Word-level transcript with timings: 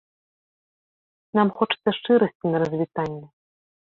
Нам 1.41 1.47
хочацца 1.59 1.89
шчырасці 1.97 2.45
на 2.53 2.57
развітанне. 2.65 3.23